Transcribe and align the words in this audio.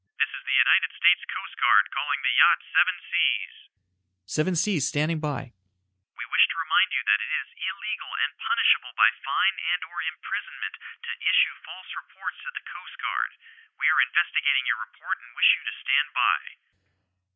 "This 0.17 0.33
is 0.33 0.45
the 0.49 0.61
United 0.65 0.89
States 0.97 1.21
Coast 1.29 1.53
Guard 1.61 1.85
calling 1.93 2.21
the 2.25 2.33
yacht 2.33 2.59
Seven 2.73 2.97
Seas." 3.05 3.53
"Seven 4.25 4.55
Seas 4.57 4.83
standing 4.89 5.21
by." 5.21 5.53
"We 6.17 6.25
wish 6.25 6.45
to 6.49 6.57
remind 6.57 6.89
you 6.89 7.05
that 7.05 7.21
it 7.21 7.29
is 7.29 7.53
illegal 7.69 8.11
and 8.17 8.33
punishable 8.41 8.93
by 8.97 9.13
fine 9.21 9.61
and 9.61 9.85
or 9.85 10.01
imprisonment 10.01 10.81
to 11.05 11.21
issue 11.21 11.53
false 11.61 11.93
reports 11.93 12.41
to 12.41 12.49
the 12.49 12.65
Coast 12.65 12.97
Guard. 12.97 13.37
We 13.77 13.93
are 13.93 14.01
investigating 14.01 14.65
your 14.65 14.81
report 14.89 15.21
and 15.21 15.37
wish 15.37 15.53
you 15.53 15.63
to 15.69 15.81
stand 15.85 16.09
by." 16.17 16.39